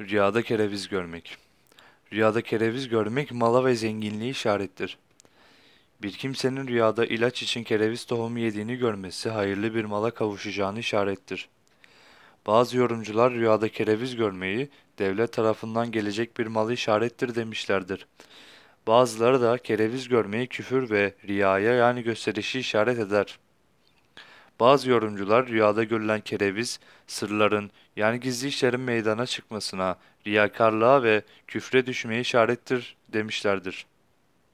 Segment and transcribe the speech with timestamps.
[0.00, 1.36] Rüyada kereviz görmek.
[2.12, 4.98] Rüyada kereviz görmek mala ve zenginliği işarettir.
[6.02, 11.48] Bir kimsenin rüyada ilaç için kereviz tohumu yediğini görmesi hayırlı bir mala kavuşacağını işarettir.
[12.46, 14.68] Bazı yorumcular rüyada kereviz görmeyi
[14.98, 18.06] devlet tarafından gelecek bir malı işarettir demişlerdir.
[18.86, 23.38] Bazıları da kereviz görmeyi küfür ve riyaya yani gösterişi işaret eder.
[24.60, 32.20] Bazı yorumcular rüyada görülen kereviz, sırların yani gizli işlerin meydana çıkmasına, riyakarlığa ve küfre düşmeye
[32.20, 33.86] işarettir demişlerdir.